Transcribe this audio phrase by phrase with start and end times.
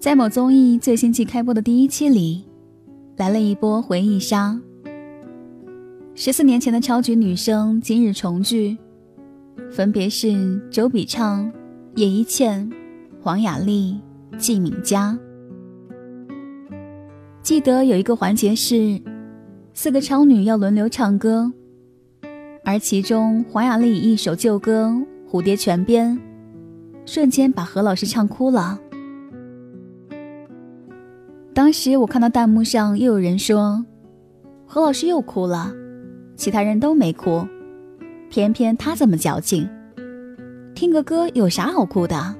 [0.00, 2.42] 在某综艺最新季开播的第一期里，
[3.18, 4.58] 来了一波回忆杀。
[6.14, 8.78] 十四年前的超级女声今日重聚，
[9.70, 11.52] 分别是周笔畅、
[11.96, 12.66] 叶一茜、
[13.20, 14.00] 黄雅莉、
[14.38, 15.18] 季敏佳。
[17.42, 18.98] 记得有一个环节是，
[19.74, 21.52] 四个超女要轮流唱歌，
[22.64, 24.88] 而其中黄雅莉一首旧歌
[25.30, 26.16] 《蝴蝶泉边》，
[27.04, 28.80] 瞬间把何老师唱哭了。
[31.52, 33.84] 当时我看到弹幕上又有人说，
[34.66, 35.72] 何老师又哭了，
[36.36, 37.44] 其他人都没哭，
[38.30, 39.68] 偏偏他这么矫情。
[40.74, 42.34] 听个歌有啥好哭的？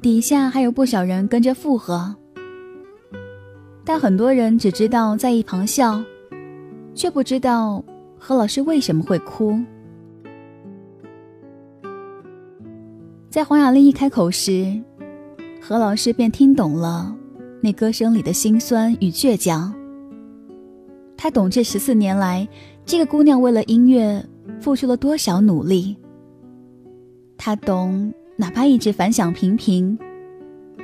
[0.00, 2.14] 底下还有不少人跟着附和，
[3.84, 6.00] 但很多人只知道在一旁笑，
[6.94, 7.84] 却不知道
[8.16, 9.58] 何老师为什么会哭。
[13.28, 14.80] 在黄雅莉一开口时。
[15.60, 17.14] 何老师便听懂了
[17.60, 19.74] 那歌声里的辛酸与倔强。
[21.16, 22.48] 他懂这十四年来，
[22.86, 24.24] 这个姑娘为了音乐
[24.60, 25.96] 付出了多少努力。
[27.36, 29.98] 他懂，哪怕一直反响平平，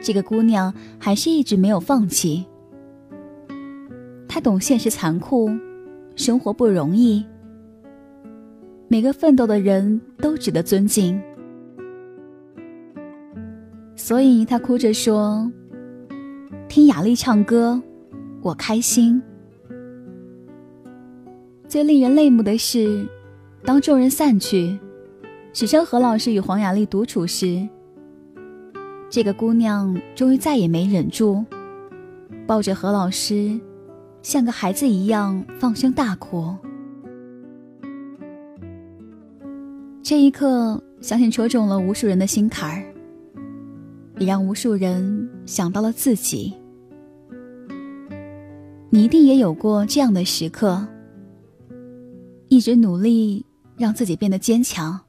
[0.03, 2.45] 这个姑娘还是一直没有放弃。
[4.29, 5.49] 他懂现实残酷，
[6.17, 7.25] 生活不容易，
[8.89, 11.21] 每个奋斗的人都值得尊敬。
[14.05, 15.51] 所以他哭着说
[16.69, 17.81] ：“听雅丽唱歌，
[18.43, 19.23] 我开心。”
[21.67, 23.09] 最令人泪目的是，
[23.65, 24.79] 当众人散去，
[25.55, 27.67] 只剩何老师与黄雅丽独处时，
[29.09, 31.43] 这个姑娘终于再也没忍住，
[32.47, 33.59] 抱着何老师，
[34.21, 36.55] 像个孩子一样放声大哭。
[40.03, 42.94] 这一刻，相信戳中了无数人的心坎儿。
[44.19, 46.55] 也让无数人想到了自己。
[48.91, 50.87] 你一定也有过这样的时刻，
[52.49, 53.45] 一直努力
[53.77, 55.01] 让自己变得坚强，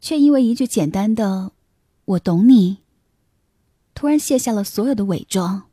[0.00, 1.50] 却因为一句简单的
[2.06, 2.78] “我懂你”，
[3.94, 5.64] 突然卸下了所有的伪装。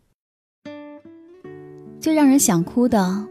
[2.00, 3.28] 最让人想哭的，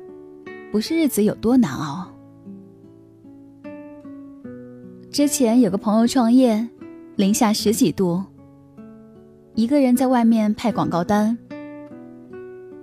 [0.71, 2.13] 不是日子有多难熬。
[5.11, 6.69] 之前有个朋友创业，
[7.17, 8.23] 零下十几度。
[9.59, 11.37] 一个人在外面派广告单，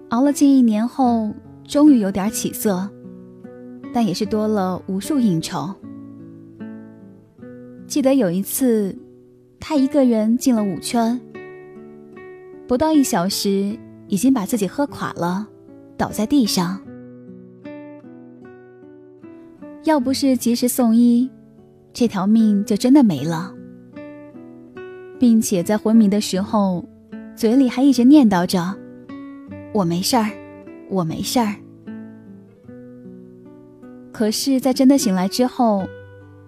[0.09, 2.89] 熬了近一年后，终于有点起色，
[3.93, 5.73] 但也是多了无数应酬。
[7.87, 8.93] 记得有一次，
[9.57, 11.17] 他一个人进了五圈，
[12.67, 15.47] 不到一小时，已经把自己喝垮了，
[15.95, 16.81] 倒在地上。
[19.85, 21.31] 要不是及时送医，
[21.93, 23.53] 这条命就真的没了。
[25.25, 26.85] 并且在昏迷的时候，
[27.35, 28.75] 嘴里还一直念叨着
[29.73, 30.29] ：“我没事儿，
[30.87, 31.55] 我没事儿。”
[34.13, 35.87] 可是，在真的醒来之后，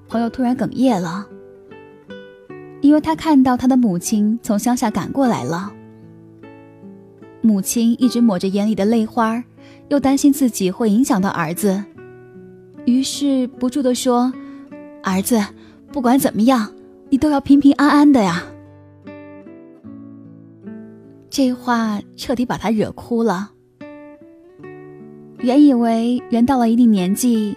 [0.08, 1.28] 朋友突然哽咽了，
[2.82, 5.74] 因为他看到他的母亲从乡下赶过来了。
[7.42, 9.44] 母亲一直抹着眼里的泪花，
[9.90, 11.84] 又担心自己会影响到儿子，
[12.86, 14.32] 于是不住的说
[15.02, 15.44] ：“儿子，
[15.92, 16.72] 不管怎么样，
[17.10, 18.44] 你都要平平安安的呀。”
[21.30, 23.52] 这话彻底把他惹哭了。
[25.40, 27.56] 原以为人到了一定年纪，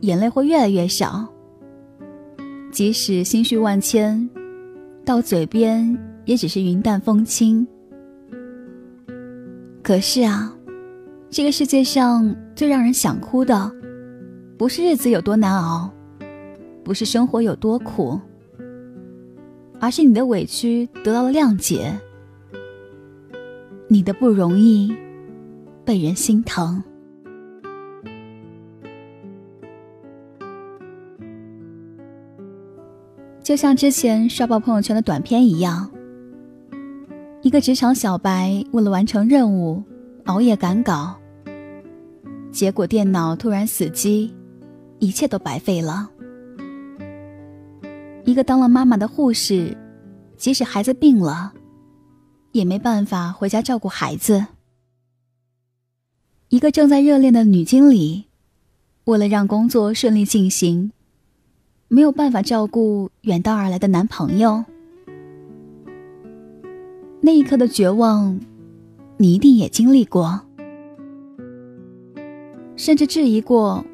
[0.00, 1.26] 眼泪会越来越少，
[2.70, 4.28] 即使心绪万千，
[5.04, 7.66] 到嘴边也只是云淡风轻。
[9.82, 10.54] 可是啊，
[11.30, 13.72] 这个世界上最让人想哭的，
[14.58, 15.90] 不是日子有多难熬，
[16.82, 18.20] 不是生活有多苦，
[19.80, 21.98] 而是你的委屈得到了谅解。
[23.94, 24.92] 你的不容易，
[25.84, 26.82] 被人心疼。
[33.40, 35.88] 就像之前刷爆朋友圈的短片一样，
[37.42, 39.80] 一个职场小白为了完成任务，
[40.24, 41.14] 熬夜赶稿，
[42.50, 44.34] 结果电脑突然死机，
[44.98, 46.10] 一切都白费了。
[48.24, 49.72] 一个当了妈妈的护士，
[50.36, 51.52] 即使孩子病了。
[52.54, 54.46] 也没办法回家照顾孩子。
[56.50, 58.26] 一个正在热恋的女经理，
[59.06, 60.92] 为了让工作顺利进行，
[61.88, 64.64] 没有办法照顾远道而来的男朋友。
[67.20, 68.38] 那一刻的绝望，
[69.16, 70.40] 你一定也经历过，
[72.76, 73.84] 甚至质疑过，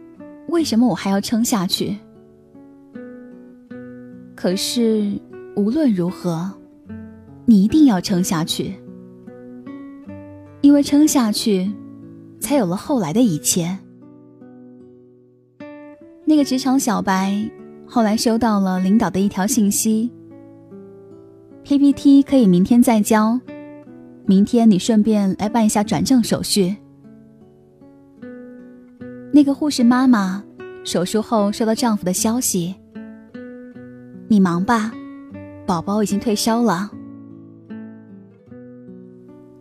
[0.48, 1.96] 为什么我还要撑下去？
[4.34, 5.18] 可是
[5.56, 6.59] 无论如何。
[7.50, 8.76] 你一定要撑下去，
[10.61, 11.69] 因为撑下去，
[12.38, 13.76] 才有了后来的一切。
[16.25, 17.35] 那个职场小白
[17.88, 20.08] 后来收到了领导的一条信息
[21.64, 23.41] ：PPT 可以明天再交，
[24.26, 26.76] 明天你顺便来办一下转正手续。
[29.32, 30.44] 那个护士妈妈
[30.85, 32.76] 手术后收到丈夫的消息：
[34.29, 34.93] 你忙吧，
[35.67, 36.88] 宝宝已经退烧了。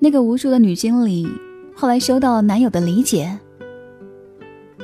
[0.10, 1.28] 那个无助的女经理，
[1.76, 3.38] 后来收到了男友的理解，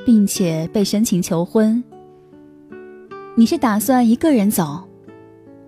[0.05, 1.83] 并且被申请求婚。
[3.33, 4.87] 你是打算一个人走，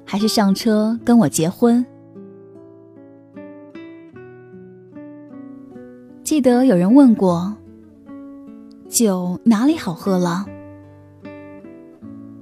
[0.06, 1.84] 还是上车跟我结婚？
[6.24, 7.58] 记得有人问过，
[8.88, 10.46] 酒哪里好喝了？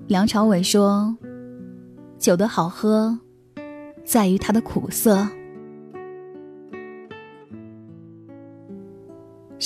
[0.08, 1.16] 梁朝伟说，
[2.20, 3.18] 酒的好喝，
[4.04, 5.26] 在于它的苦涩。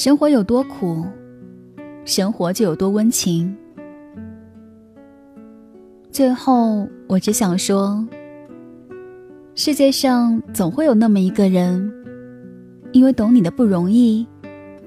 [0.01, 1.04] 生活有多苦，
[2.06, 3.54] 生活就有多温情。
[6.10, 8.07] 最后，我只想说，
[9.56, 11.92] 世界上总会有那么一个人，
[12.94, 14.25] 因为懂你的不容易，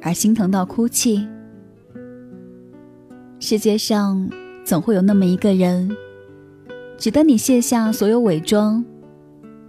[0.01, 1.29] 而心疼到哭泣。
[3.39, 4.27] 世界上
[4.65, 5.95] 总会有那么一个人，
[6.97, 8.83] 值得你卸下所有伪装，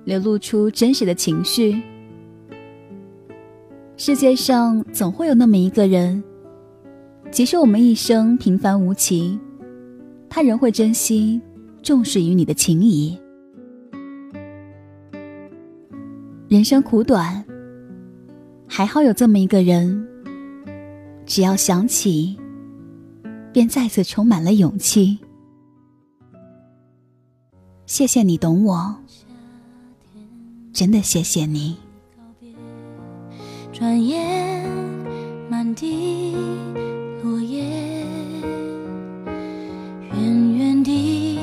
[0.05, 1.43] 流露出真实的情。
[1.43, 1.81] 绪。
[3.95, 6.21] 世界上总会有那么一个人，
[7.31, 9.39] 即使我们一生平凡无奇，
[10.27, 11.39] 他仍会珍惜、
[11.83, 13.17] 重视于你的情谊。
[16.47, 17.43] 人生苦短，
[18.67, 20.07] 还好有这么一个人，
[21.25, 22.37] 只要想起，
[23.51, 25.19] 便再次充满了勇气。
[27.85, 28.95] 谢谢你懂我，
[30.73, 31.77] 真的谢谢你。
[33.83, 34.65] 转眼，
[35.49, 36.33] 满地
[37.21, 37.65] 落叶，
[40.13, 41.37] 远远地，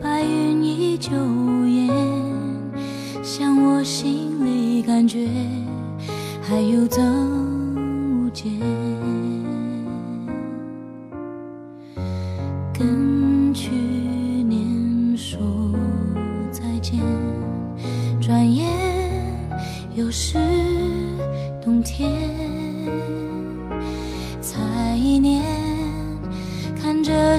[0.00, 1.90] 白云依旧无言
[3.24, 5.28] 像我心里感觉，
[6.40, 8.91] 还有增无减。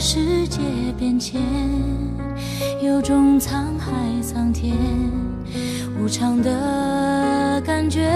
[0.05, 0.59] 世界
[0.99, 1.41] 变迁，
[2.81, 4.75] 有种沧海桑田，
[5.97, 8.11] 无常的感觉。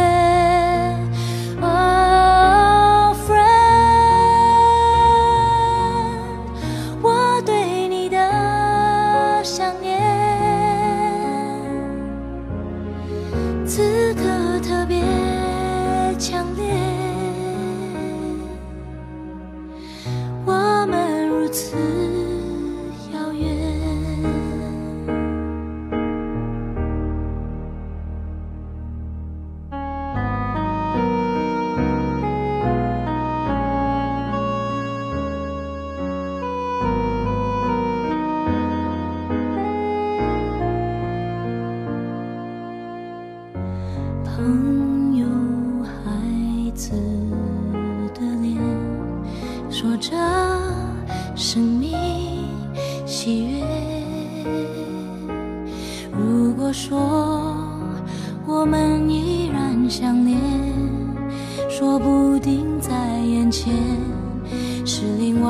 [64.85, 65.49] 是另外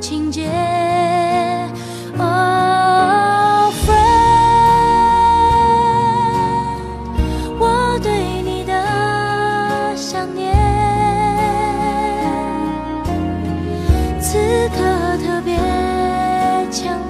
[0.00, 0.50] 情节。
[2.18, 3.98] 哦，friend，
[7.58, 8.72] 我对你的
[9.96, 10.54] 想念
[14.20, 14.38] 此
[14.70, 14.78] 刻
[15.24, 15.56] 特别
[16.70, 16.98] 强